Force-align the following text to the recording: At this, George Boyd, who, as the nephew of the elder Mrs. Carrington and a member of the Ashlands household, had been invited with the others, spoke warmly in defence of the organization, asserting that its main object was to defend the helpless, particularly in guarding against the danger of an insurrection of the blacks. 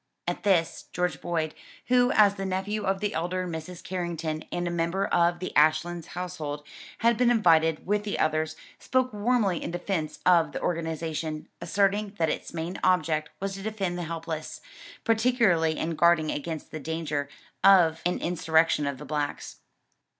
At 0.27 0.41
this, 0.41 0.85
George 0.93 1.21
Boyd, 1.21 1.53
who, 1.89 2.11
as 2.13 2.33
the 2.33 2.43
nephew 2.43 2.85
of 2.85 3.01
the 3.01 3.13
elder 3.13 3.45
Mrs. 3.47 3.83
Carrington 3.83 4.43
and 4.51 4.67
a 4.67 4.71
member 4.71 5.05
of 5.05 5.37
the 5.37 5.53
Ashlands 5.55 6.07
household, 6.17 6.63
had 7.01 7.17
been 7.17 7.29
invited 7.29 7.85
with 7.85 8.03
the 8.03 8.17
others, 8.17 8.55
spoke 8.79 9.13
warmly 9.13 9.61
in 9.61 9.69
defence 9.69 10.17
of 10.25 10.53
the 10.53 10.61
organization, 10.63 11.49
asserting 11.61 12.15
that 12.17 12.31
its 12.31 12.51
main 12.51 12.79
object 12.83 13.29
was 13.39 13.53
to 13.53 13.61
defend 13.61 13.95
the 13.95 14.01
helpless, 14.05 14.59
particularly 15.03 15.77
in 15.77 15.91
guarding 15.95 16.31
against 16.31 16.71
the 16.71 16.79
danger 16.79 17.29
of 17.63 18.01
an 18.03 18.17
insurrection 18.17 18.87
of 18.87 18.97
the 18.97 19.05
blacks. 19.05 19.57